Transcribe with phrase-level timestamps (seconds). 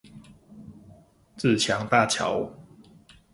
[1.37, 2.51] 自強大橋